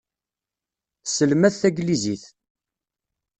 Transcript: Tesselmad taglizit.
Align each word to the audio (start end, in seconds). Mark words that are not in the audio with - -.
Tesselmad 1.03 1.53
taglizit. 1.55 2.23